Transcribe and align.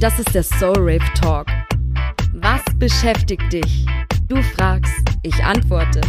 Das 0.00 0.18
ist 0.18 0.34
der 0.34 0.42
Soul 0.42 0.78
Rave 0.78 1.12
Talk. 1.14 1.46
Was 2.32 2.62
beschäftigt 2.78 3.52
dich? 3.52 3.84
Du 4.28 4.42
fragst, 4.42 4.94
ich 5.22 5.44
antworte. 5.44 6.00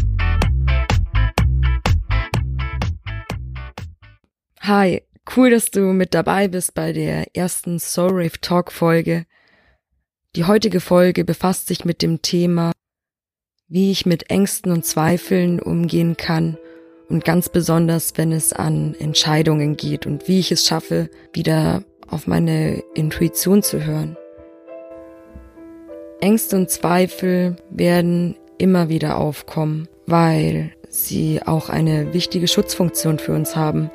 Hi, 4.61 5.01
cool, 5.35 5.49
dass 5.49 5.71
du 5.71 5.81
mit 5.91 6.13
dabei 6.13 6.47
bist 6.47 6.73
bei 6.73 6.93
der 6.93 7.35
ersten 7.35 7.79
Soul 7.79 8.11
Rave 8.11 8.39
Talk 8.39 8.71
Folge. 8.71 9.25
Die 10.37 10.45
heutige 10.45 10.79
Folge 10.79 11.25
befasst 11.25 11.67
sich 11.67 11.83
mit 11.83 12.01
dem 12.01 12.21
Thema, 12.21 12.71
wie 13.67 13.91
ich 13.91 14.05
mit 14.05 14.29
Ängsten 14.29 14.71
und 14.71 14.85
Zweifeln 14.85 15.59
umgehen 15.59 16.15
kann 16.15 16.57
und 17.09 17.25
ganz 17.25 17.49
besonders, 17.49 18.13
wenn 18.15 18.31
es 18.31 18.53
an 18.53 18.95
Entscheidungen 18.95 19.75
geht 19.75 20.05
und 20.05 20.29
wie 20.29 20.39
ich 20.39 20.53
es 20.53 20.65
schaffe, 20.65 21.09
wieder 21.33 21.83
auf 22.11 22.27
meine 22.27 22.83
Intuition 22.93 23.63
zu 23.63 23.83
hören. 23.83 24.17
Ängste 26.19 26.55
und 26.55 26.69
Zweifel 26.69 27.55
werden 27.71 28.35
immer 28.57 28.89
wieder 28.89 29.17
aufkommen, 29.17 29.87
weil 30.05 30.71
sie 30.87 31.41
auch 31.43 31.69
eine 31.69 32.13
wichtige 32.13 32.47
Schutzfunktion 32.47 33.17
für 33.17 33.33
uns 33.33 33.55
haben. 33.55 33.89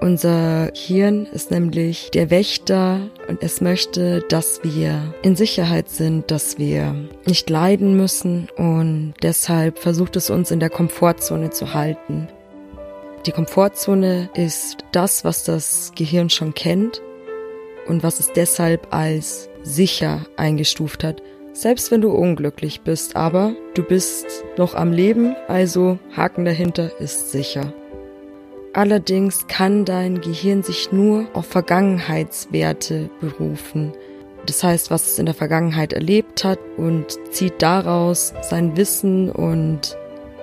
Unser 0.00 0.72
Hirn 0.74 1.26
ist 1.26 1.52
nämlich 1.52 2.10
der 2.10 2.30
Wächter 2.30 3.08
und 3.28 3.40
es 3.44 3.60
möchte, 3.60 4.24
dass 4.28 4.64
wir 4.64 5.14
in 5.22 5.36
Sicherheit 5.36 5.88
sind, 5.88 6.32
dass 6.32 6.58
wir 6.58 6.96
nicht 7.24 7.48
leiden 7.48 7.96
müssen 7.96 8.48
und 8.56 9.14
deshalb 9.22 9.78
versucht 9.78 10.16
es 10.16 10.28
uns 10.28 10.50
in 10.50 10.58
der 10.58 10.70
Komfortzone 10.70 11.50
zu 11.50 11.72
halten. 11.74 12.26
Die 13.26 13.30
Komfortzone 13.30 14.28
ist 14.34 14.78
das, 14.90 15.24
was 15.24 15.44
das 15.44 15.92
Gehirn 15.94 16.28
schon 16.28 16.54
kennt 16.54 17.00
und 17.86 18.02
was 18.02 18.20
es 18.20 18.32
deshalb 18.32 18.88
als 18.90 19.48
sicher 19.62 20.26
eingestuft 20.36 21.04
hat. 21.04 21.22
Selbst 21.52 21.90
wenn 21.90 22.00
du 22.00 22.10
unglücklich 22.10 22.80
bist, 22.80 23.14
aber 23.14 23.54
du 23.74 23.82
bist 23.82 24.26
noch 24.56 24.74
am 24.74 24.92
Leben, 24.92 25.36
also 25.48 25.98
Haken 26.16 26.44
dahinter 26.44 26.98
ist 26.98 27.30
sicher. 27.30 27.74
Allerdings 28.72 29.46
kann 29.48 29.84
dein 29.84 30.22
Gehirn 30.22 30.62
sich 30.62 30.92
nur 30.92 31.26
auf 31.34 31.44
Vergangenheitswerte 31.46 33.10
berufen. 33.20 33.92
Das 34.46 34.64
heißt, 34.64 34.90
was 34.90 35.08
es 35.08 35.18
in 35.18 35.26
der 35.26 35.34
Vergangenheit 35.34 35.92
erlebt 35.92 36.42
hat 36.42 36.58
und 36.78 37.18
zieht 37.30 37.60
daraus 37.60 38.32
sein 38.40 38.76
Wissen 38.76 39.30
und 39.30 39.96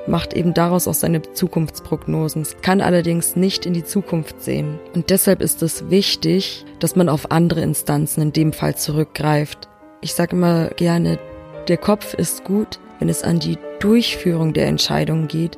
macht 0.09 0.33
eben 0.33 0.53
daraus 0.53 0.87
auch 0.87 0.93
seine 0.93 1.21
Zukunftsprognosen, 1.21 2.45
kann 2.61 2.81
allerdings 2.81 3.35
nicht 3.35 3.65
in 3.65 3.73
die 3.73 3.85
Zukunft 3.85 4.41
sehen. 4.41 4.79
Und 4.93 5.09
deshalb 5.09 5.41
ist 5.41 5.61
es 5.61 5.89
wichtig, 5.89 6.65
dass 6.79 6.95
man 6.95 7.09
auf 7.09 7.31
andere 7.31 7.61
Instanzen 7.61 8.21
in 8.21 8.33
dem 8.33 8.51
Fall 8.51 8.75
zurückgreift. 8.75 9.69
Ich 10.01 10.13
sage 10.13 10.35
immer 10.35 10.69
gerne, 10.69 11.19
der 11.67 11.77
Kopf 11.77 12.13
ist 12.13 12.43
gut, 12.43 12.79
wenn 12.99 13.09
es 13.09 13.23
an 13.23 13.39
die 13.39 13.57
Durchführung 13.79 14.53
der 14.53 14.67
Entscheidung 14.67 15.27
geht. 15.27 15.57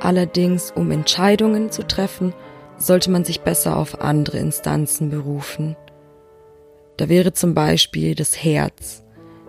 Allerdings, 0.00 0.72
um 0.74 0.90
Entscheidungen 0.90 1.70
zu 1.70 1.86
treffen, 1.86 2.32
sollte 2.78 3.10
man 3.10 3.24
sich 3.24 3.42
besser 3.42 3.76
auf 3.76 4.00
andere 4.00 4.38
Instanzen 4.38 5.10
berufen. 5.10 5.76
Da 6.96 7.08
wäre 7.08 7.32
zum 7.32 7.54
Beispiel 7.54 8.14
das 8.14 8.42
Herz. 8.42 9.04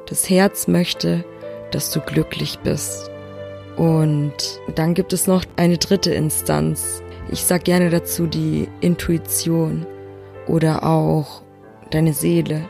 Das 0.07 0.29
Herz 0.29 0.67
möchte, 0.67 1.23
dass 1.71 1.91
du 1.91 2.01
glücklich 2.01 2.59
bist. 2.59 3.12
Und 3.77 4.33
dann 4.75 4.93
gibt 4.93 5.13
es 5.13 5.27
noch 5.27 5.43
eine 5.55 5.77
dritte 5.77 6.13
Instanz. 6.13 7.01
Ich 7.29 7.43
sag 7.43 7.63
gerne 7.63 7.89
dazu 7.89 8.27
die 8.27 8.67
Intuition 8.81 9.85
oder 10.47 10.83
auch 10.83 11.41
deine 11.89 12.13
Seele. 12.13 12.65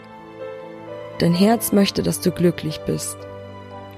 Dein 1.19 1.33
Herz 1.33 1.71
möchte, 1.71 2.03
dass 2.03 2.21
du 2.21 2.31
glücklich 2.31 2.79
bist. 2.85 3.17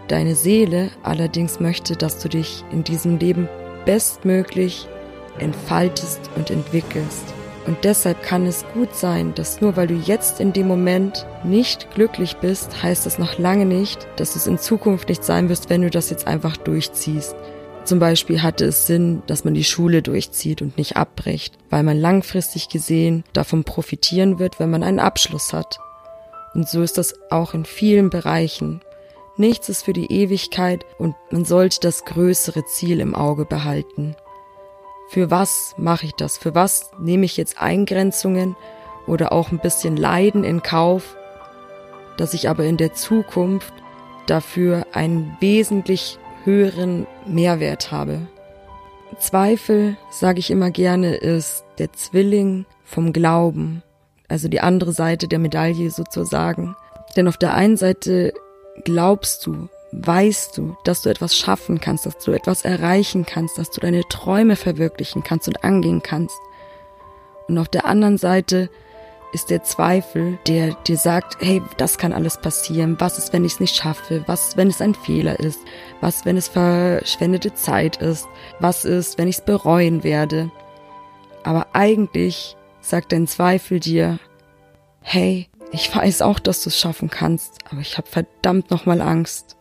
Deine 0.08 0.36
Seele 0.36 0.92
allerdings 1.03 1.59
möchte, 1.59 1.96
dass 1.96 2.19
du 2.19 2.29
dich 2.29 2.63
in 2.72 2.84
diesem 2.84 3.18
Leben 3.18 3.50
bestmöglich 3.85 4.88
entfaltest 5.40 6.22
und 6.35 6.52
entwickelst. 6.52 7.34
Und 7.66 7.84
deshalb 7.84 8.22
kann 8.22 8.46
es 8.46 8.64
gut 8.74 8.96
sein, 8.96 9.34
dass 9.34 9.59
nur 9.59 9.76
weil 9.76 9.88
du 9.88 9.96
jetzt 9.96 10.40
in 10.40 10.53
dem 10.53 10.68
Moment 10.68 11.26
nicht 11.44 11.90
glücklich 11.96 12.38
bist, 12.38 12.84
heißt 12.84 13.06
das 13.06 13.18
noch 13.18 13.40
lange 13.40 13.66
nicht, 13.66 14.08
dass 14.18 14.36
es 14.36 14.46
in 14.46 14.59
Zukunft 14.59 15.09
nicht 15.09 15.24
sein 15.24 15.50
wirst, 15.50 15.70
wenn 15.70 15.81
du 15.81 15.90
das 15.90 16.12
jetzt 16.12 16.28
einfach 16.28 16.58
durchziehst. 16.58 17.36
Zum 17.84 18.00
Beispiel 18.00 18.42
hatte 18.42 18.66
es 18.66 18.88
Sinn, 18.88 19.24
dass 19.28 19.46
man 19.46 19.53
die 19.53 19.64
Schule 19.64 20.02
durchzieht 20.02 20.62
und 20.62 20.78
nicht 20.78 20.98
abbricht, 20.98 21.56
weil 21.70 21.84
man 21.84 21.98
langfristig 21.98 22.70
gesehen 22.70 23.24
davon 23.34 23.64
profitieren 23.64 24.40
wird, 24.40 24.59
wenn 24.59 24.72
man 24.72 24.84
einen 24.84 25.00
Abschluss 25.00 25.53
hat. 25.53 25.80
Und 26.53 26.70
so 26.70 26.82
ist 26.82 26.97
das 26.97 27.14
auch 27.30 27.53
in 27.53 27.66
vielen 27.66 28.09
Bereichen. 28.09 28.82
Nichts 29.38 29.70
ist 29.70 29.84
für 29.84 29.94
die 29.94 30.12
Ewigkeit 30.12 30.86
und 30.97 31.16
man 31.30 31.46
sollte 31.46 31.80
das 31.82 32.06
größere 32.06 32.66
Ziel 32.66 33.00
im 33.02 33.14
Auge 33.14 33.46
behalten. 33.46 34.16
Für 35.07 35.31
was 35.31 35.75
mache 35.77 36.07
ich 36.07 36.13
das? 36.13 36.38
Für 36.38 36.55
was 36.55 36.91
nehme 36.99 37.25
ich 37.25 37.38
jetzt 37.38 37.61
Eingrenzungen 37.61 38.55
oder 39.07 39.31
auch 39.31 39.51
ein 39.51 39.59
bisschen 39.59 39.97
Leiden 39.97 40.43
in 40.43 40.63
Kauf, 40.63 41.16
dass 42.17 42.33
ich 42.33 42.49
aber 42.49 42.66
in 42.66 42.77
der 42.77 42.93
Zukunft 42.93 43.73
dafür 44.25 44.88
einen 44.93 45.38
wesentlich 45.39 46.17
höheren 46.43 47.05
Mehrwert 47.25 47.91
habe? 47.91 48.27
Zweifel, 49.19 49.95
sage 50.09 50.39
ich 50.39 50.51
immer 50.51 50.71
gerne, 50.71 51.16
ist 51.16 51.63
der 51.77 51.93
Zwilling 51.93 52.66
vom 52.83 53.13
Glauben, 53.13 53.83
also 54.27 54.47
die 54.47 54.59
andere 54.59 54.91
Seite 54.91 55.27
der 55.27 55.39
Medaille 55.39 55.89
sozusagen. 55.89 56.75
Denn 57.16 57.27
auf 57.27 57.37
der 57.37 57.53
einen 57.53 57.77
Seite 57.77 58.33
glaubst 58.83 59.45
du, 59.45 59.69
weißt 60.01 60.57
du, 60.57 60.75
dass 60.83 61.01
du 61.01 61.09
etwas 61.09 61.35
schaffen 61.35 61.79
kannst, 61.79 62.06
dass 62.06 62.17
du 62.17 62.31
etwas 62.31 62.63
erreichen 62.63 63.25
kannst, 63.25 63.57
dass 63.57 63.69
du 63.69 63.81
deine 63.81 64.03
Träume 64.03 64.56
verwirklichen 64.56 65.23
kannst 65.23 65.47
und 65.47 65.63
angehen 65.63 66.01
kannst. 66.01 66.38
Und 67.47 67.57
auf 67.57 67.69
der 67.69 67.85
anderen 67.85 68.17
Seite 68.17 68.69
ist 69.34 69.50
der 69.50 69.63
Zweifel, 69.63 70.39
der 70.47 70.75
dir 70.88 70.97
sagt, 70.97 71.38
hey, 71.41 71.61
das 71.78 71.97
kann 71.97 72.13
alles 72.13 72.39
passieren. 72.39 72.95
Was 73.00 73.17
ist, 73.17 73.34
wenn 73.34 73.44
ich 73.44 73.53
es 73.53 73.59
nicht 73.59 73.75
schaffe? 73.75 74.23
Was, 74.28 74.55
wenn 74.55 74.69
es 74.69 74.81
ein 74.81 74.95
Fehler 74.95 75.39
ist? 75.39 75.59
Was, 76.01 76.25
wenn 76.25 76.38
es 76.38 76.47
verschwendete 76.47 77.53
Zeit 77.53 77.97
ist? 77.97 78.28
Was 78.59 78.85
ist, 78.85 79.17
wenn 79.17 79.28
ich 79.28 79.38
es 79.38 79.45
bereuen 79.45 80.03
werde? 80.03 80.51
Aber 81.44 81.67
eigentlich 81.73 82.55
sagt 82.79 83.11
dein 83.11 83.28
Zweifel 83.28 83.79
dir, 83.79 84.19
hey, 85.01 85.50
ich 85.72 85.94
weiß 85.94 86.22
auch, 86.22 86.39
dass 86.39 86.63
du 86.63 86.69
es 86.69 86.79
schaffen 86.79 87.09
kannst, 87.09 87.59
aber 87.69 87.81
ich 87.81 87.97
habe 87.97 88.07
verdammt 88.07 88.72
nochmal 88.72 89.01
Angst. 89.01 89.54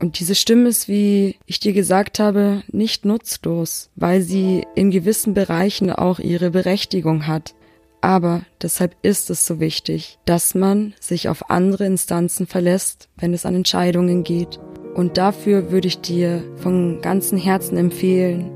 Und 0.00 0.18
diese 0.18 0.34
Stimme 0.34 0.70
ist, 0.70 0.88
wie 0.88 1.36
ich 1.44 1.60
dir 1.60 1.74
gesagt 1.74 2.18
habe, 2.18 2.62
nicht 2.72 3.04
nutzlos, 3.04 3.90
weil 3.96 4.22
sie 4.22 4.66
in 4.74 4.90
gewissen 4.90 5.34
Bereichen 5.34 5.92
auch 5.92 6.18
ihre 6.18 6.50
Berechtigung 6.50 7.26
hat. 7.26 7.54
Aber 8.00 8.40
deshalb 8.62 8.96
ist 9.02 9.28
es 9.28 9.44
so 9.44 9.60
wichtig, 9.60 10.18
dass 10.24 10.54
man 10.54 10.94
sich 11.00 11.28
auf 11.28 11.50
andere 11.50 11.84
Instanzen 11.84 12.46
verlässt, 12.46 13.10
wenn 13.18 13.34
es 13.34 13.44
an 13.44 13.54
Entscheidungen 13.54 14.24
geht. 14.24 14.58
Und 14.94 15.18
dafür 15.18 15.70
würde 15.70 15.88
ich 15.88 16.00
dir 16.00 16.42
von 16.56 17.02
ganzem 17.02 17.36
Herzen 17.36 17.76
empfehlen, 17.76 18.50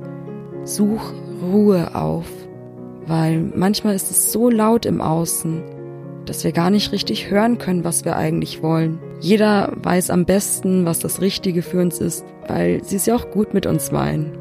such 0.65 1.13
Ruhe 1.43 1.95
auf, 1.95 2.27
weil 3.07 3.39
manchmal 3.55 3.95
ist 3.95 4.11
es 4.11 4.33
so 4.33 4.49
laut 4.49 4.87
im 4.87 5.03
Außen, 5.03 5.63
dass 6.25 6.43
wir 6.43 6.53
gar 6.53 6.71
nicht 6.71 6.91
richtig 6.91 7.31
hören 7.31 7.59
können, 7.59 7.85
was 7.85 8.07
wir 8.07 8.17
eigentlich 8.17 8.63
wollen. 8.63 8.99
Jeder 9.21 9.73
weiß 9.77 10.11
am 10.11 10.25
besten, 10.25 10.85
was 10.85 10.99
das 10.99 11.21
Richtige 11.21 11.63
für 11.63 11.81
uns 11.81 11.99
ist, 11.99 12.25
weil 12.47 12.85
sie 12.85 12.97
es 12.97 13.07
ja 13.07 13.17
auch 13.17 13.31
gut 13.31 13.55
mit 13.55 13.67
uns 13.67 13.91
meinen. 13.91 14.39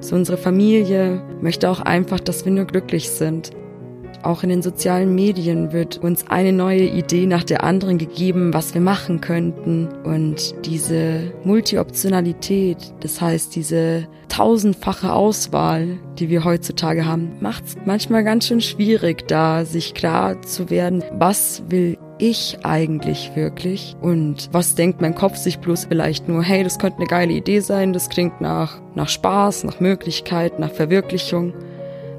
So 0.00 0.16
unsere 0.16 0.36
Familie 0.36 1.22
möchte 1.40 1.70
auch 1.70 1.80
einfach, 1.80 2.20
dass 2.20 2.44
wir 2.44 2.52
nur 2.52 2.66
glücklich 2.66 3.10
sind. 3.10 3.50
Auch 4.22 4.42
in 4.42 4.48
den 4.48 4.62
sozialen 4.62 5.14
Medien 5.14 5.72
wird 5.72 5.98
uns 5.98 6.28
eine 6.28 6.52
neue 6.52 6.84
Idee 6.84 7.26
nach 7.26 7.44
der 7.44 7.62
anderen 7.62 7.98
gegeben, 7.98 8.54
was 8.54 8.72
wir 8.72 8.80
machen 8.80 9.20
könnten. 9.20 9.88
Und 10.04 10.54
diese 10.64 11.32
Multioptionalität, 11.44 12.78
das 13.00 13.20
heißt 13.20 13.54
diese 13.54 14.08
tausendfache 14.28 15.12
Auswahl, 15.12 15.98
die 16.18 16.30
wir 16.30 16.44
heutzutage 16.44 17.04
haben, 17.06 17.32
macht 17.40 17.64
es 17.66 17.76
manchmal 17.84 18.24
ganz 18.24 18.46
schön 18.46 18.62
schwierig, 18.62 19.28
da 19.28 19.66
sich 19.66 19.92
klar 19.92 20.40
zu 20.40 20.70
werden, 20.70 21.04
was 21.12 21.62
will 21.68 21.98
ich 22.18 22.58
eigentlich 22.62 23.32
wirklich 23.34 23.96
und 24.00 24.48
was 24.52 24.74
denkt 24.74 25.00
mein 25.00 25.14
Kopf 25.14 25.36
sich 25.36 25.58
bloß 25.58 25.86
vielleicht 25.86 26.28
nur, 26.28 26.42
hey, 26.42 26.62
das 26.62 26.78
könnte 26.78 26.98
eine 26.98 27.06
geile 27.06 27.32
Idee 27.32 27.60
sein, 27.60 27.92
das 27.92 28.08
klingt 28.08 28.40
nach, 28.40 28.80
nach 28.94 29.08
Spaß, 29.08 29.64
nach 29.64 29.80
Möglichkeit, 29.80 30.58
nach 30.58 30.70
Verwirklichung. 30.70 31.54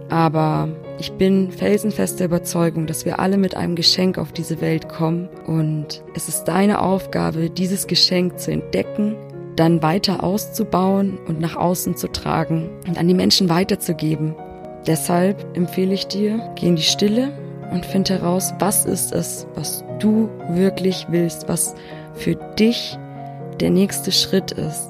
Aber 0.09 0.69
ich 0.99 1.13
bin 1.13 1.51
felsenfester 1.51 2.25
Überzeugung, 2.25 2.87
dass 2.87 3.05
wir 3.05 3.19
alle 3.19 3.37
mit 3.37 3.55
einem 3.55 3.75
Geschenk 3.75 4.17
auf 4.17 4.31
diese 4.31 4.61
Welt 4.61 4.89
kommen 4.89 5.29
und 5.47 6.03
es 6.13 6.27
ist 6.27 6.45
deine 6.45 6.81
Aufgabe, 6.81 7.49
dieses 7.49 7.87
Geschenk 7.87 8.39
zu 8.39 8.51
entdecken, 8.51 9.15
dann 9.55 9.81
weiter 9.81 10.23
auszubauen 10.23 11.17
und 11.27 11.39
nach 11.39 11.55
außen 11.55 11.95
zu 11.95 12.07
tragen 12.11 12.69
und 12.87 12.97
an 12.97 13.07
die 13.07 13.13
Menschen 13.13 13.49
weiterzugeben. 13.49 14.35
Deshalb 14.85 15.45
empfehle 15.55 15.93
ich 15.93 16.07
dir, 16.07 16.51
geh 16.55 16.67
in 16.67 16.75
die 16.75 16.83
Stille 16.83 17.31
und 17.71 17.85
find 17.85 18.09
heraus, 18.09 18.53
was 18.59 18.85
ist 18.85 19.11
es, 19.11 19.47
was 19.55 19.83
du 19.99 20.29
wirklich 20.49 21.07
willst, 21.09 21.47
was 21.47 21.75
für 22.13 22.35
dich 22.57 22.97
der 23.59 23.69
nächste 23.69 24.11
Schritt 24.11 24.51
ist. 24.51 24.89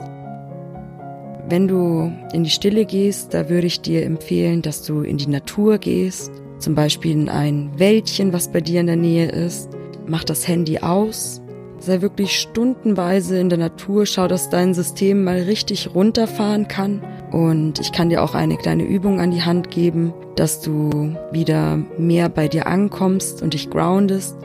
Wenn 1.48 1.68
du 1.68 2.12
in 2.34 2.44
die 2.44 2.50
Stille 2.50 2.86
gehst, 2.86 3.34
da 3.34 3.50
würde 3.50 3.68
ich 3.68 3.82
dir 3.82 4.04
empfehlen, 4.04 4.62
dass 4.62 4.82
du 4.82 5.02
in 5.02 5.18
die 5.18 5.28
Natur 5.28 5.78
gehst, 5.78 6.32
zum 6.58 6.74
Beispiel 6.74 7.12
in 7.12 7.30
ein 7.30 7.72
Wäldchen, 7.78 8.34
was 8.34 8.52
bei 8.52 8.62
dir 8.62 8.80
in 8.80 8.88
der 8.88 8.96
Nähe 8.96 9.30
ist. 9.30 9.70
Mach 10.08 10.24
das 10.24 10.48
Handy 10.48 10.80
aus, 10.80 11.42
sei 11.80 12.02
wirklich 12.02 12.40
stundenweise 12.40 13.38
in 13.38 13.50
der 13.50 13.60
Natur, 13.60 14.06
schau, 14.06 14.28
dass 14.28 14.50
dein 14.50 14.74
System 14.74 15.24
mal 15.24 15.42
richtig 15.42 15.94
runterfahren 15.94 16.68
kann. 16.68 17.02
Und 17.32 17.80
ich 17.80 17.92
kann 17.92 18.10
dir 18.10 18.24
auch 18.24 18.36
eine 18.36 18.58
kleine 18.58 18.84
Übung 18.84 19.20
an 19.20 19.32
die 19.32 19.44
Hand 19.44 19.72
geben, 19.72 20.14
dass 20.36 20.62
du 20.62 21.16
wieder 21.32 21.80
mehr 21.98 22.30
bei 22.30 22.48
dir 22.48 22.68
ankommst 22.68 23.42
und 23.42 23.54
dich 23.54 23.70
groundest. 23.70 24.38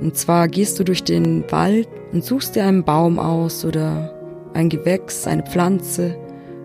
Und 0.00 0.16
zwar 0.16 0.48
gehst 0.48 0.78
du 0.78 0.84
durch 0.84 1.04
den 1.04 1.50
Wald 1.50 1.88
und 2.12 2.24
suchst 2.24 2.54
dir 2.54 2.64
einen 2.64 2.84
Baum 2.84 3.18
aus 3.18 3.64
oder 3.64 4.14
ein 4.54 4.68
Gewächs, 4.68 5.26
eine 5.26 5.42
Pflanze 5.42 6.16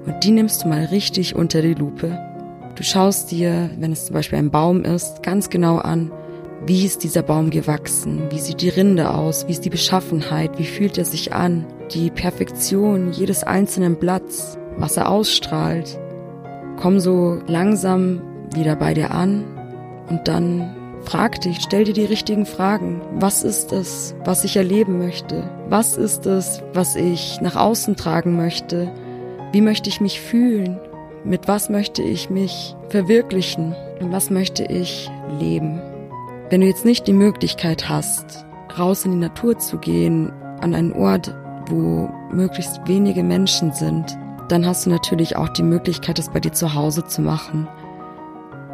und 0.06 0.24
die 0.24 0.32
nimmst 0.32 0.64
du 0.64 0.68
mal 0.68 0.86
richtig 0.86 1.36
unter 1.36 1.62
die 1.62 1.74
Lupe. 1.74 2.18
Du 2.76 2.84
schaust 2.84 3.32
dir, 3.32 3.70
wenn 3.78 3.92
es 3.92 4.06
zum 4.06 4.14
Beispiel 4.14 4.40
ein 4.40 4.52
Baum 4.52 4.84
ist, 4.84 5.22
ganz 5.24 5.50
genau 5.50 5.78
an, 5.78 6.12
wie 6.66 6.86
ist 6.86 7.04
dieser 7.04 7.24
Baum 7.24 7.50
gewachsen? 7.50 8.22
Wie 8.30 8.40
sieht 8.40 8.62
die 8.62 8.70
Rinde 8.70 9.14
aus? 9.14 9.48
Wie 9.48 9.52
ist 9.52 9.66
die 9.66 9.72
Beschaffenheit? 9.72 10.60
Wie 10.60 10.66
fühlt 10.66 10.98
er 10.98 11.06
sich 11.06 11.34
an? 11.34 11.66
Die 11.92 12.12
Perfektion 12.12 13.12
jedes 13.12 13.44
einzelnen 13.44 13.96
Blatts, 13.96 14.60
was 14.82 14.98
er 14.98 15.10
ausstrahlt. 15.10 15.98
Komm 16.78 17.00
so 17.00 17.40
langsam 17.48 18.22
wieder 18.54 18.76
bei 18.76 18.94
dir 18.94 19.12
an 19.12 19.46
und 20.10 20.28
dann 20.28 20.76
frag 21.04 21.40
dich, 21.42 21.60
stell 21.62 21.84
dir 21.84 21.94
die 21.94 22.06
richtigen 22.06 22.46
Fragen. 22.46 23.02
Was 23.16 23.44
ist 23.44 23.72
es, 23.72 24.16
was 24.26 24.44
ich 24.44 24.58
erleben 24.58 24.98
möchte? 24.98 25.50
Was 25.70 25.96
ist 25.98 26.26
es, 26.26 26.64
was 26.74 26.96
ich 26.96 27.40
nach 27.42 27.56
außen 27.56 27.96
tragen 27.96 28.36
möchte? 28.36 28.92
Wie 29.52 29.62
möchte 29.62 29.90
ich 29.90 30.02
mich 30.02 30.20
fühlen? 30.20 30.80
Mit 31.24 31.48
was 31.48 31.70
möchte 31.70 32.02
ich 32.02 32.30
mich 32.30 32.76
verwirklichen? 32.90 33.76
Und 34.00 34.12
was 34.12 34.32
möchte 34.32 34.64
ich 34.64 35.10
leben? 35.40 35.80
Wenn 36.50 36.62
du 36.62 36.68
jetzt 36.68 36.86
nicht 36.86 37.08
die 37.08 37.14
Möglichkeit 37.14 37.88
hast, 37.88 38.46
raus 38.78 39.06
in 39.06 39.12
die 39.12 39.18
Natur 39.18 39.58
zu 39.60 39.78
gehen, 39.78 40.32
an 40.62 40.74
einen 40.74 40.94
Ort, 40.94 41.36
wo 41.68 42.10
möglichst 42.32 42.82
wenige 42.88 43.24
Menschen 43.24 43.72
sind, 43.72 44.18
dann 44.52 44.66
hast 44.66 44.86
du 44.86 44.90
natürlich 44.90 45.38
auch 45.38 45.50
die 45.50 45.64
Möglichkeit, 45.64 46.20
es 46.20 46.30
bei 46.30 46.40
dir 46.40 46.52
zu 46.52 46.74
Hause 46.74 47.06
zu 47.06 47.22
machen. 47.22 47.68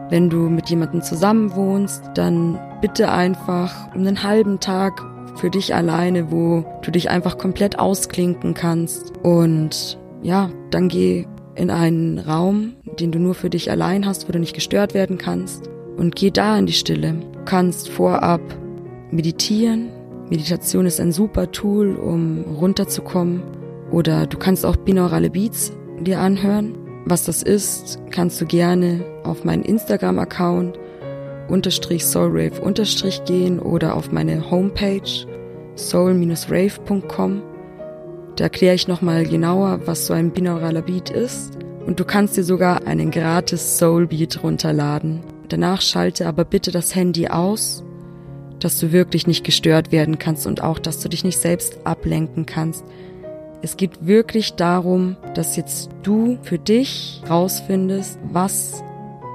Wenn 0.09 0.29
du 0.29 0.49
mit 0.49 0.69
jemandem 0.69 1.01
zusammen 1.01 1.55
wohnst, 1.55 2.03
dann 2.15 2.59
bitte 2.81 3.11
einfach 3.11 3.93
um 3.93 4.01
einen 4.01 4.23
halben 4.23 4.59
Tag 4.59 5.05
für 5.35 5.49
dich 5.49 5.75
alleine, 5.75 6.31
wo 6.31 6.65
du 6.81 6.91
dich 6.91 7.09
einfach 7.09 7.37
komplett 7.37 7.77
ausklinken 7.77 8.53
kannst. 8.53 9.13
Und 9.21 9.99
ja, 10.23 10.49
dann 10.71 10.87
geh 10.87 11.27
in 11.55 11.69
einen 11.69 12.19
Raum, 12.19 12.73
den 12.99 13.11
du 13.11 13.19
nur 13.19 13.35
für 13.35 13.49
dich 13.49 13.69
allein 13.69 14.05
hast, 14.05 14.27
wo 14.27 14.31
du 14.31 14.39
nicht 14.39 14.55
gestört 14.55 14.93
werden 14.93 15.17
kannst 15.17 15.69
und 15.97 16.15
geh 16.15 16.31
da 16.31 16.57
in 16.57 16.65
die 16.65 16.73
Stille. 16.73 17.15
Du 17.33 17.45
kannst 17.45 17.89
vorab 17.89 18.41
meditieren. 19.11 19.89
Meditation 20.29 20.85
ist 20.85 20.99
ein 20.99 21.11
super 21.11 21.51
Tool, 21.51 21.95
um 21.95 22.43
runterzukommen. 22.59 23.43
Oder 23.91 24.27
du 24.27 24.37
kannst 24.37 24.65
auch 24.65 24.75
binaurale 24.75 25.29
Beats 25.29 25.71
dir 25.99 26.19
anhören. 26.19 26.77
Was 27.05 27.23
das 27.23 27.41
ist, 27.41 27.99
kannst 28.11 28.39
du 28.41 28.45
gerne 28.45 29.05
auf 29.23 29.43
meinen 29.43 29.63
Instagram-Account 29.63 30.77
unterstrich 31.47 32.05
soulrave 32.05 32.61
unterstrich 32.61 33.23
gehen 33.23 33.59
oder 33.59 33.95
auf 33.95 34.11
meine 34.11 34.51
Homepage 34.51 35.25
soul-rave.com. 35.77 37.41
Da 38.35 38.43
erkläre 38.43 38.75
ich 38.75 38.87
nochmal 38.87 39.25
genauer, 39.25 39.81
was 39.85 40.05
so 40.05 40.13
ein 40.13 40.31
binauraler 40.31 40.81
Beat 40.81 41.09
ist. 41.09 41.57
Und 41.85 41.99
du 41.99 42.05
kannst 42.05 42.35
dir 42.35 42.43
sogar 42.43 42.85
einen 42.85 43.11
gratis 43.11 43.77
Soul 43.77 44.07
Beat 44.07 44.43
runterladen. 44.43 45.21
Danach 45.47 45.81
schalte 45.81 46.27
aber 46.27 46.43
bitte 46.43 46.71
das 46.71 46.93
Handy 46.93 47.29
aus, 47.29 47.83
dass 48.59 48.79
du 48.79 48.91
wirklich 48.91 49.25
nicht 49.27 49.45
gestört 49.45 49.91
werden 49.91 50.19
kannst 50.19 50.45
und 50.45 50.61
auch, 50.61 50.79
dass 50.79 50.99
du 50.99 51.09
dich 51.09 51.23
nicht 51.23 51.39
selbst 51.39 51.79
ablenken 51.85 52.45
kannst. 52.45 52.83
Es 53.61 53.77
geht 53.77 54.05
wirklich 54.05 54.53
darum, 54.53 55.17
dass 55.33 55.55
jetzt 55.55 55.89
du 56.03 56.37
für 56.43 56.59
dich 56.59 57.21
rausfindest, 57.29 58.19
was 58.31 58.83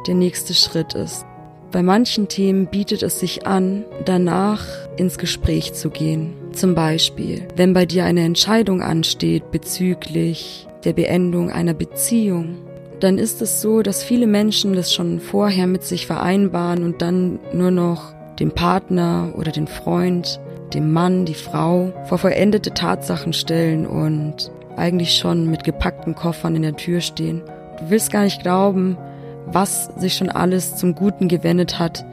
der 0.07 0.15
nächste 0.15 0.55
Schritt 0.55 0.95
ist. 0.95 1.25
Bei 1.71 1.83
manchen 1.83 2.29
Themen 2.29 2.67
bietet 2.67 3.03
es 3.03 3.19
sich 3.19 3.47
an, 3.47 3.85
danach 4.05 4.67
ins 4.97 5.19
Gespräch 5.19 5.73
zu 5.73 5.91
gehen. 5.91 6.35
Zum 6.53 6.75
Beispiel, 6.75 7.49
wenn 7.57 7.73
bei 7.73 7.87
dir 7.87 8.05
eine 8.05 8.25
Entscheidung 8.25 8.83
ansteht 8.83 9.51
bezüglich 9.51 10.69
der 10.85 10.93
Beendung 10.93 11.51
einer 11.51 11.75
Beziehung 11.75 12.57
dann 13.03 13.19
ist 13.19 13.43
es 13.43 13.61
so, 13.61 13.83
dass 13.83 14.05
viele 14.05 14.29
Menschen 14.29 14.75
das 14.75 14.95
schon 14.95 15.19
vorher 15.19 15.67
mit 15.67 15.83
sich 15.83 16.07
vereinbaren 16.07 16.85
und 16.85 17.03
dann 17.03 17.41
nur 17.53 17.73
noch 17.73 18.15
dem 18.39 18.53
Partner 18.53 19.33
oder 19.37 19.51
den 19.51 19.67
Freund, 19.67 20.39
dem 20.75 20.93
Mann, 20.93 21.25
die 21.25 21.35
Frau 21.35 21.93
vor 22.05 22.19
vollendete 22.19 22.75
Tatsachen 22.75 23.33
stellen 23.33 23.87
und 23.87 24.51
eigentlich 24.77 25.17
schon 25.17 25.51
mit 25.51 25.65
gepackten 25.65 26.15
Koffern 26.15 26.57
in 26.57 26.63
der 26.63 26.77
Tür 26.77 27.01
stehen. 27.01 27.43
Du 27.79 27.91
willst 27.91 28.11
gar 28.11 28.25
nicht 28.25 28.43
glauben, 28.43 28.97
was 29.47 29.87
sich 29.97 30.15
schon 30.15 30.31
alles 30.31 30.77
zum 30.77 30.95
Guten 30.95 31.29
gewendet 31.29 31.79
hat, 31.79 32.05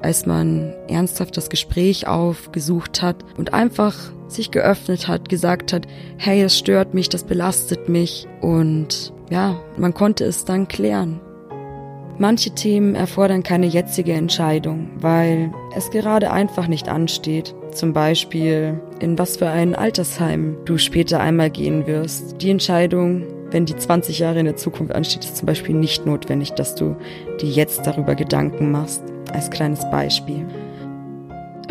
als 0.00 0.24
man 0.24 0.72
ernsthaft 0.88 1.36
das 1.36 1.50
Gespräch 1.50 2.06
aufgesucht 2.06 3.02
hat 3.02 3.16
und 3.36 3.52
einfach 3.52 3.94
sich 4.28 4.50
geöffnet 4.50 5.08
hat, 5.08 5.28
gesagt 5.28 5.72
hat, 5.72 5.86
hey, 6.16 6.42
es 6.42 6.56
stört 6.56 6.94
mich, 6.94 7.08
das 7.08 7.24
belastet 7.24 7.88
mich 7.88 8.26
und 8.40 9.12
ja, 9.30 9.60
man 9.76 9.92
konnte 9.94 10.24
es 10.24 10.44
dann 10.44 10.68
klären. 10.68 11.20
Manche 12.18 12.50
Themen 12.50 12.94
erfordern 12.94 13.42
keine 13.42 13.66
jetzige 13.66 14.12
Entscheidung, 14.12 14.90
weil 14.96 15.52
es 15.74 15.90
gerade 15.90 16.30
einfach 16.30 16.66
nicht 16.66 16.88
ansteht. 16.88 17.54
Zum 17.72 17.92
Beispiel, 17.92 18.80
in 19.00 19.18
was 19.18 19.36
für 19.36 19.48
ein 19.48 19.74
Altersheim 19.74 20.58
du 20.64 20.76
später 20.76 21.20
einmal 21.20 21.50
gehen 21.50 21.86
wirst. 21.86 22.42
Die 22.42 22.50
Entscheidung, 22.50 23.24
wenn 23.50 23.64
die 23.64 23.76
20 23.76 24.18
Jahre 24.18 24.40
in 24.40 24.46
der 24.46 24.56
Zukunft 24.56 24.94
ansteht, 24.94 25.24
ist 25.24 25.36
zum 25.36 25.46
Beispiel 25.46 25.74
nicht 25.74 26.04
notwendig, 26.04 26.52
dass 26.52 26.74
du 26.74 26.96
dir 27.40 27.48
jetzt 27.48 27.86
darüber 27.86 28.14
Gedanken 28.14 28.70
machst. 28.70 29.02
Als 29.32 29.50
kleines 29.50 29.88
Beispiel. 29.90 30.44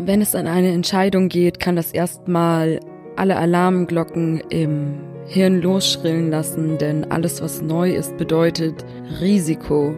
Wenn 0.02 0.22
es 0.22 0.34
an 0.36 0.48
eine 0.48 0.72
Entscheidung 0.72 1.28
geht, 1.28 1.60
kann 1.60 1.76
das 1.76 1.92
erstmal 1.92 2.80
alle 3.18 3.36
Alarmglocken 3.36 4.42
im 4.50 5.00
Hirn 5.28 5.62
losschrillen 5.62 6.32
lassen, 6.32 6.78
denn 6.78 7.12
alles, 7.12 7.42
was 7.42 7.62
neu 7.62 7.92
ist, 7.92 8.18
bedeutet 8.18 8.86
Risiko, 9.20 9.94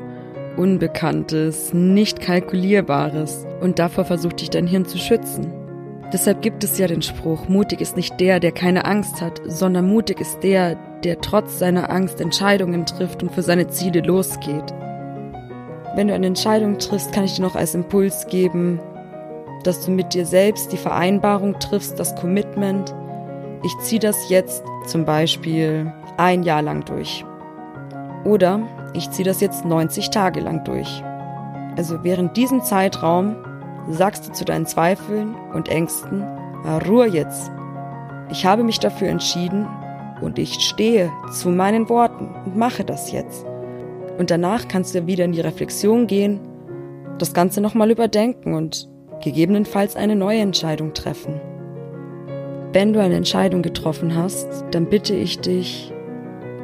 Unbekanntes, 0.58 1.74
nicht 1.74 2.20
kalkulierbares 2.20 3.46
und 3.62 3.80
davor 3.80 4.04
versucht 4.04 4.42
dich 4.42 4.50
dein 4.50 4.68
Hirn 4.68 4.86
zu 4.86 4.98
schützen. 4.98 5.61
Deshalb 6.14 6.42
gibt 6.42 6.64
es 6.64 6.78
ja 6.78 6.88
den 6.88 7.02
Spruch, 7.02 7.48
mutig 7.48 7.80
ist 7.80 7.96
nicht 7.96 8.20
der, 8.20 8.42
der 8.42 8.52
keine 8.52 8.84
Angst 8.84 9.22
hat, 9.22 9.42
sondern 9.46 9.88
mutig 9.88 10.20
ist 10.20 10.44
der, 10.44 10.76
der 11.04 11.22
trotz 11.22 11.58
seiner 11.58 11.90
Angst 11.90 12.20
Entscheidungen 12.20 12.86
trifft 12.86 13.24
und 13.24 13.32
für 13.32 13.42
seine 13.42 13.70
Ziele 13.70 14.02
losgeht. 14.02 14.74
Wenn 15.96 16.08
du 16.08 16.14
eine 16.14 16.28
Entscheidung 16.28 16.80
triffst, 16.80 17.14
kann 17.14 17.24
ich 17.24 17.36
dir 17.36 17.42
noch 17.42 17.56
als 17.56 17.76
Impuls 17.76 18.28
geben, 18.28 18.80
dass 19.64 19.86
du 19.86 19.92
mit 19.92 20.14
dir 20.14 20.26
selbst 20.26 20.74
die 20.74 20.78
Vereinbarung 20.78 21.60
triffst, 21.60 21.98
das 21.98 22.16
Commitment, 22.16 22.94
ich 23.64 23.78
ziehe 23.80 24.00
das 24.00 24.30
jetzt 24.30 24.64
zum 24.88 25.06
Beispiel 25.06 25.94
ein 26.18 26.44
Jahr 26.44 26.62
lang 26.62 26.84
durch. 26.84 27.24
Oder 28.26 28.68
ich 28.94 29.10
ziehe 29.12 29.26
das 29.26 29.40
jetzt 29.40 29.66
90 29.66 30.10
Tage 30.10 30.40
lang 30.40 30.64
durch. 30.64 31.04
Also 31.78 32.04
während 32.04 32.36
diesem 32.38 32.62
Zeitraum 32.62 33.36
sagst 33.90 34.28
du 34.28 34.32
zu 34.32 34.46
deinen 34.46 34.66
Zweifeln 34.66 35.36
und 35.54 35.70
Ängsten, 35.70 36.24
Ruhe 36.88 37.08
jetzt. 37.08 37.52
Ich 38.30 38.46
habe 38.46 38.64
mich 38.64 38.80
dafür 38.80 39.10
entschieden 39.10 39.68
und 40.22 40.38
ich 40.40 40.54
stehe 40.54 41.12
zu 41.32 41.50
meinen 41.50 41.90
Worten 41.90 42.30
und 42.46 42.56
mache 42.56 42.84
das 42.86 43.12
jetzt. 43.12 43.46
Und 44.18 44.30
danach 44.30 44.68
kannst 44.68 44.94
du 44.94 45.08
wieder 45.08 45.26
in 45.26 45.32
die 45.32 45.42
Reflexion 45.42 46.08
gehen, 46.08 46.40
das 47.18 47.34
Ganze 47.34 47.62
nochmal 47.62 47.92
überdenken 47.92 48.54
und 48.54 48.88
gegebenenfalls 49.24 49.96
eine 49.96 50.16
neue 50.16 50.40
Entscheidung 50.40 50.94
treffen. 50.94 51.40
Wenn 52.74 52.94
du 52.94 53.02
eine 53.02 53.16
Entscheidung 53.16 53.62
getroffen 53.62 54.16
hast, 54.16 54.48
dann 54.72 54.86
bitte 54.86 55.14
ich 55.14 55.40
dich, 55.40 55.92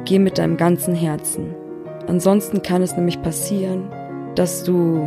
geh 0.04 0.18
mit 0.18 0.38
deinem 0.38 0.56
ganzen 0.56 0.94
Herzen. 0.94 1.54
Ansonsten 2.06 2.62
kann 2.62 2.80
es 2.80 2.96
nämlich 2.96 3.20
passieren, 3.20 3.90
dass 4.34 4.64
du 4.64 5.06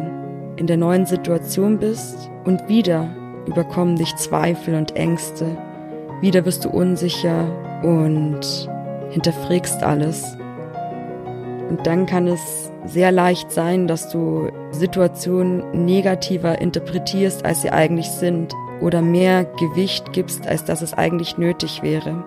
in 0.61 0.67
der 0.67 0.77
neuen 0.77 1.07
Situation 1.07 1.79
bist 1.79 2.29
und 2.45 2.69
wieder 2.69 3.09
überkommen 3.47 3.95
dich 3.95 4.15
Zweifel 4.17 4.75
und 4.75 4.95
Ängste. 4.95 5.57
Wieder 6.21 6.45
wirst 6.45 6.65
du 6.65 6.69
unsicher 6.69 7.47
und 7.81 8.69
hinterfragst 9.09 9.81
alles. 9.81 10.37
Und 11.67 11.79
dann 11.87 12.05
kann 12.05 12.27
es 12.27 12.71
sehr 12.85 13.11
leicht 13.11 13.51
sein, 13.51 13.87
dass 13.87 14.09
du 14.09 14.51
Situationen 14.69 15.63
negativer 15.83 16.61
interpretierst, 16.61 17.43
als 17.43 17.63
sie 17.63 17.71
eigentlich 17.71 18.11
sind 18.11 18.53
oder 18.81 19.01
mehr 19.01 19.45
Gewicht 19.45 20.13
gibst, 20.13 20.45
als 20.45 20.63
dass 20.63 20.83
es 20.83 20.93
eigentlich 20.93 21.39
nötig 21.39 21.81
wäre. 21.81 22.23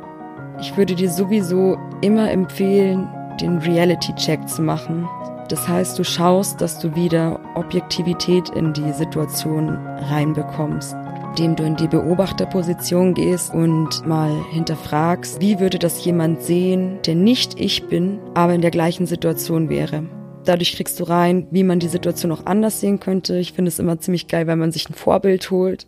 Ich 0.60 0.76
würde 0.76 0.96
dir 0.96 1.08
sowieso 1.08 1.76
immer 2.00 2.32
empfehlen, 2.32 3.08
den 3.40 3.58
Reality-Check 3.58 4.48
zu 4.48 4.62
machen. 4.62 5.08
Das 5.48 5.68
heißt, 5.68 5.98
du 5.98 6.04
schaust, 6.04 6.60
dass 6.60 6.78
du 6.78 6.94
wieder 6.94 7.40
Objektivität 7.54 8.48
in 8.50 8.72
die 8.72 8.92
Situation 8.92 9.76
reinbekommst, 10.10 10.96
indem 11.30 11.56
du 11.56 11.64
in 11.64 11.76
die 11.76 11.88
Beobachterposition 11.88 13.12
gehst 13.12 13.52
und 13.52 14.06
mal 14.06 14.32
hinterfragst, 14.50 15.40
wie 15.40 15.60
würde 15.60 15.78
das 15.78 16.04
jemand 16.04 16.42
sehen, 16.42 16.98
der 17.06 17.14
nicht 17.14 17.60
ich 17.60 17.86
bin, 17.88 18.20
aber 18.34 18.54
in 18.54 18.62
der 18.62 18.70
gleichen 18.70 19.06
Situation 19.06 19.68
wäre. 19.68 20.04
Dadurch 20.44 20.76
kriegst 20.76 21.00
du 21.00 21.04
rein, 21.04 21.46
wie 21.50 21.64
man 21.64 21.78
die 21.78 21.88
Situation 21.88 22.32
auch 22.32 22.46
anders 22.46 22.80
sehen 22.80 23.00
könnte. 23.00 23.38
Ich 23.38 23.52
finde 23.52 23.70
es 23.70 23.78
immer 23.78 23.98
ziemlich 23.98 24.28
geil, 24.28 24.46
wenn 24.46 24.58
man 24.58 24.72
sich 24.72 24.88
ein 24.88 24.94
Vorbild 24.94 25.50
holt 25.50 25.86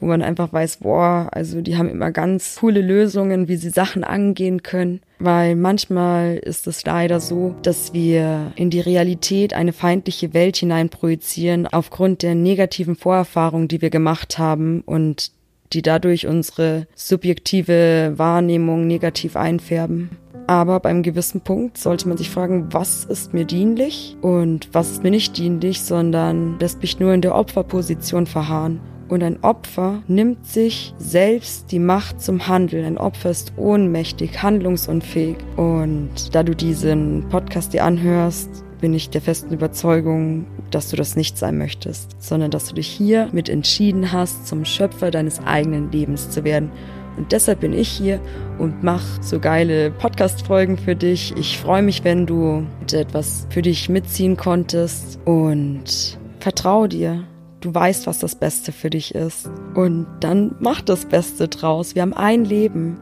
wo 0.00 0.06
man 0.06 0.22
einfach 0.22 0.52
weiß, 0.52 0.78
boah, 0.78 1.28
also 1.32 1.60
die 1.60 1.76
haben 1.76 1.88
immer 1.88 2.10
ganz 2.10 2.56
coole 2.60 2.80
Lösungen, 2.80 3.48
wie 3.48 3.56
sie 3.56 3.70
Sachen 3.70 4.04
angehen 4.04 4.62
können. 4.62 5.00
Weil 5.18 5.56
manchmal 5.56 6.36
ist 6.36 6.66
es 6.66 6.84
leider 6.84 7.20
so, 7.20 7.54
dass 7.62 7.92
wir 7.92 8.52
in 8.54 8.70
die 8.70 8.80
Realität 8.80 9.54
eine 9.54 9.72
feindliche 9.72 10.32
Welt 10.34 10.56
hineinprojizieren 10.56 11.66
aufgrund 11.66 12.22
der 12.22 12.34
negativen 12.34 12.94
Vorerfahrungen, 12.94 13.68
die 13.68 13.82
wir 13.82 13.90
gemacht 13.90 14.38
haben 14.38 14.82
und 14.82 15.32
die 15.72 15.82
dadurch 15.82 16.26
unsere 16.26 16.86
subjektive 16.94 18.14
Wahrnehmung 18.16 18.86
negativ 18.86 19.36
einfärben. 19.36 20.10
Aber 20.46 20.80
beim 20.80 21.02
gewissen 21.02 21.42
Punkt 21.42 21.76
sollte 21.76 22.08
man 22.08 22.16
sich 22.16 22.30
fragen, 22.30 22.68
was 22.72 23.04
ist 23.04 23.34
mir 23.34 23.44
dienlich 23.44 24.16
und 24.22 24.70
was 24.72 24.92
ist 24.92 25.02
mir 25.02 25.10
nicht 25.10 25.36
dienlich, 25.36 25.82
sondern 25.82 26.58
lässt 26.58 26.80
mich 26.80 26.98
nur 26.98 27.12
in 27.12 27.20
der 27.20 27.34
Opferposition 27.34 28.26
verharren. 28.26 28.80
Und 29.08 29.22
ein 29.22 29.42
Opfer 29.42 30.02
nimmt 30.06 30.46
sich 30.46 30.94
selbst 30.98 31.72
die 31.72 31.78
Macht 31.78 32.20
zum 32.20 32.46
Handeln. 32.46 32.84
Ein 32.84 32.98
Opfer 32.98 33.30
ist 33.30 33.54
ohnmächtig, 33.56 34.42
handlungsunfähig. 34.42 35.38
Und 35.56 36.34
da 36.34 36.42
du 36.42 36.54
diesen 36.54 37.26
Podcast 37.30 37.72
dir 37.72 37.84
anhörst, 37.84 38.64
bin 38.80 38.94
ich 38.94 39.10
der 39.10 39.22
festen 39.22 39.52
Überzeugung, 39.52 40.46
dass 40.70 40.90
du 40.90 40.96
das 40.96 41.16
nicht 41.16 41.38
sein 41.38 41.58
möchtest, 41.58 42.16
sondern 42.18 42.50
dass 42.50 42.66
du 42.66 42.74
dich 42.74 42.86
hier 42.86 43.28
mit 43.32 43.48
entschieden 43.48 44.12
hast, 44.12 44.46
zum 44.46 44.64
Schöpfer 44.64 45.10
deines 45.10 45.40
eigenen 45.40 45.90
Lebens 45.90 46.30
zu 46.30 46.44
werden. 46.44 46.70
Und 47.16 47.32
deshalb 47.32 47.60
bin 47.60 47.72
ich 47.72 47.88
hier 47.88 48.20
und 48.58 48.84
mache 48.84 49.20
so 49.22 49.40
geile 49.40 49.90
Podcast-Folgen 49.90 50.78
für 50.78 50.94
dich. 50.94 51.34
Ich 51.36 51.58
freue 51.58 51.82
mich, 51.82 52.04
wenn 52.04 52.26
du 52.26 52.64
etwas 52.92 53.48
für 53.50 53.62
dich 53.62 53.88
mitziehen 53.88 54.36
konntest 54.36 55.18
und 55.24 56.18
vertraue 56.38 56.88
dir. 56.88 57.24
Du 57.60 57.74
weißt, 57.74 58.06
was 58.06 58.20
das 58.20 58.36
Beste 58.36 58.70
für 58.72 58.90
dich 58.90 59.14
ist. 59.14 59.50
Und 59.74 60.06
dann 60.20 60.54
mach 60.60 60.80
das 60.80 61.06
Beste 61.06 61.48
draus. 61.48 61.94
Wir 61.94 62.02
haben 62.02 62.12
ein 62.12 62.44
Leben. 62.44 62.98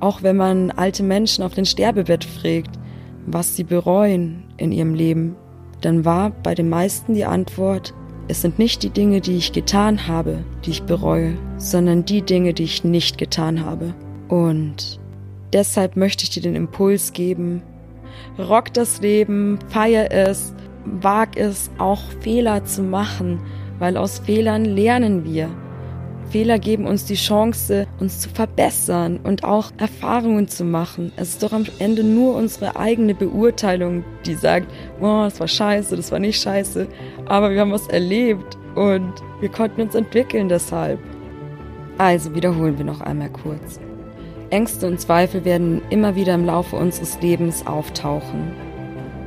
Auch 0.00 0.22
wenn 0.22 0.36
man 0.36 0.70
alte 0.70 1.02
Menschen 1.02 1.44
auf 1.44 1.54
den 1.54 1.66
Sterbebett 1.66 2.24
fragt, 2.24 2.78
was 3.26 3.54
sie 3.54 3.64
bereuen 3.64 4.44
in 4.56 4.72
ihrem 4.72 4.94
Leben, 4.94 5.36
dann 5.82 6.04
war 6.04 6.30
bei 6.30 6.54
den 6.54 6.68
meisten 6.68 7.14
die 7.14 7.24
Antwort, 7.24 7.94
es 8.28 8.42
sind 8.42 8.58
nicht 8.58 8.82
die 8.82 8.90
Dinge, 8.90 9.20
die 9.20 9.36
ich 9.36 9.52
getan 9.52 10.06
habe, 10.06 10.44
die 10.64 10.70
ich 10.70 10.82
bereue, 10.84 11.36
sondern 11.56 12.04
die 12.04 12.22
Dinge, 12.22 12.54
die 12.54 12.64
ich 12.64 12.84
nicht 12.84 13.18
getan 13.18 13.64
habe. 13.64 13.94
Und 14.28 15.00
deshalb 15.52 15.96
möchte 15.96 16.24
ich 16.24 16.30
dir 16.30 16.42
den 16.42 16.54
Impuls 16.54 17.12
geben, 17.12 17.62
rock 18.38 18.72
das 18.72 19.00
Leben, 19.00 19.58
feier 19.68 20.10
es, 20.12 20.54
wag 20.84 21.36
es, 21.36 21.70
auch 21.78 22.02
Fehler 22.20 22.64
zu 22.64 22.82
machen, 22.82 23.40
weil 23.80 23.96
aus 23.96 24.20
Fehlern 24.20 24.64
lernen 24.64 25.24
wir. 25.24 25.50
Fehler 26.30 26.60
geben 26.60 26.86
uns 26.86 27.06
die 27.06 27.16
Chance, 27.16 27.88
uns 27.98 28.20
zu 28.20 28.28
verbessern 28.28 29.18
und 29.24 29.42
auch 29.42 29.72
Erfahrungen 29.78 30.46
zu 30.46 30.64
machen. 30.64 31.10
Es 31.16 31.30
ist 31.30 31.42
doch 31.42 31.52
am 31.52 31.64
Ende 31.80 32.04
nur 32.04 32.36
unsere 32.36 32.76
eigene 32.76 33.16
Beurteilung, 33.16 34.04
die 34.24 34.34
sagt, 34.34 34.70
oh, 35.00 35.22
das 35.24 35.40
war 35.40 35.48
scheiße, 35.48 35.96
das 35.96 36.12
war 36.12 36.20
nicht 36.20 36.40
scheiße, 36.40 36.86
aber 37.26 37.50
wir 37.50 37.60
haben 37.60 37.72
was 37.72 37.88
erlebt 37.88 38.56
und 38.76 39.12
wir 39.40 39.48
konnten 39.48 39.80
uns 39.80 39.96
entwickeln 39.96 40.48
deshalb. 40.48 41.00
Also 41.98 42.32
wiederholen 42.34 42.78
wir 42.78 42.84
noch 42.84 43.00
einmal 43.00 43.30
kurz. 43.30 43.80
Ängste 44.50 44.86
und 44.86 45.00
Zweifel 45.00 45.44
werden 45.44 45.82
immer 45.90 46.14
wieder 46.14 46.34
im 46.34 46.44
Laufe 46.44 46.76
unseres 46.76 47.20
Lebens 47.20 47.66
auftauchen. 47.66 48.52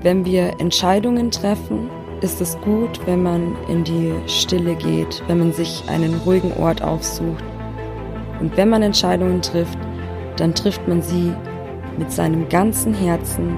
Wenn 0.01 0.25
wir 0.25 0.59
Entscheidungen 0.59 1.31
treffen, 1.31 1.89
ist 2.23 2.39
es 2.39 2.57
gut, 2.61 3.05
wenn 3.05 3.21
man 3.21 3.55
in 3.67 3.83
die 3.83 4.13
Stille 4.27 4.75
geht, 4.75 5.21
wenn 5.27 5.39
man 5.39 5.51
sich 5.51 5.83
einen 5.89 6.15
ruhigen 6.25 6.53
Ort 6.53 6.81
aufsucht. 6.81 7.43
Und 8.39 8.55
wenn 8.55 8.69
man 8.69 8.81
Entscheidungen 8.81 9.41
trifft, 9.41 9.77
dann 10.37 10.55
trifft 10.55 10.87
man 10.87 11.01
sie 11.01 11.33
mit 11.97 12.11
seinem 12.11 12.47
ganzen 12.47 12.93
Herzen, 12.93 13.57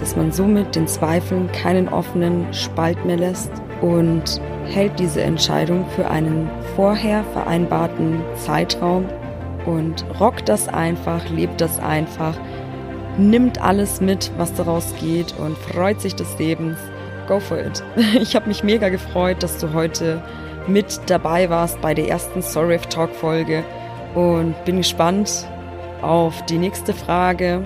dass 0.00 0.16
man 0.16 0.32
somit 0.32 0.74
den 0.74 0.88
Zweifeln 0.88 1.52
keinen 1.52 1.88
offenen 1.88 2.52
Spalt 2.52 3.04
mehr 3.04 3.18
lässt 3.18 3.52
und 3.82 4.40
hält 4.64 4.98
diese 4.98 5.20
Entscheidung 5.20 5.84
für 5.94 6.08
einen 6.10 6.48
vorher 6.74 7.22
vereinbarten 7.32 8.22
Zeitraum 8.36 9.04
und 9.66 10.04
rockt 10.18 10.48
das 10.48 10.68
einfach, 10.68 11.28
lebt 11.28 11.60
das 11.60 11.78
einfach, 11.78 12.34
nimmt 13.18 13.60
alles 13.62 14.00
mit, 14.00 14.32
was 14.38 14.54
daraus 14.54 14.94
geht 15.00 15.34
und 15.38 15.56
freut 15.58 16.00
sich 16.00 16.14
des 16.16 16.38
Lebens 16.38 16.78
go 17.26 17.40
for 17.40 17.58
it. 17.58 17.82
Ich 18.20 18.36
habe 18.36 18.48
mich 18.48 18.62
mega 18.62 18.88
gefreut, 18.88 19.42
dass 19.42 19.58
du 19.58 19.72
heute 19.72 20.22
mit 20.66 21.00
dabei 21.06 21.50
warst 21.50 21.80
bei 21.80 21.94
der 21.94 22.08
ersten 22.08 22.42
Sorry 22.42 22.78
Talk 22.78 23.14
Folge 23.14 23.64
und 24.14 24.54
bin 24.64 24.78
gespannt 24.78 25.46
auf 26.02 26.44
die 26.46 26.58
nächste 26.58 26.94
Frage. 26.94 27.64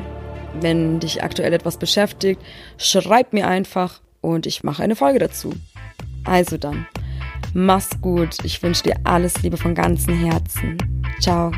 Wenn 0.61 0.99
dich 1.01 1.23
aktuell 1.23 1.53
etwas 1.53 1.77
beschäftigt, 1.77 2.41
schreib 2.79 3.33
mir 3.33 3.47
einfach 3.47 4.01
und 4.21 4.47
ich 4.47 4.65
mache 4.65 4.83
eine 4.83 4.97
Folge 4.97 5.19
dazu. 5.19 5.55
Also 6.25 6.57
dann, 6.57 6.87
mach's 7.55 7.91
gut. 8.01 8.37
Ich 8.45 8.63
wünsche 8.63 8.83
dir 8.85 8.97
alles 9.05 9.43
Liebe 9.43 9.57
von 9.57 9.75
ganzem 9.75 10.19
Herzen. 10.25 10.79
Ciao. 11.21 11.53